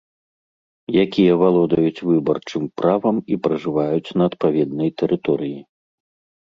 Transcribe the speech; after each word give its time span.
Якія 1.03 1.33
валодаюць 1.41 2.03
выбарчым 2.13 2.63
правам 2.81 3.23
і 3.35 3.41
пражываюць 3.45 4.13
на 4.19 4.23
адпаведнай 4.33 4.89
тэрыторыі. 5.05 5.59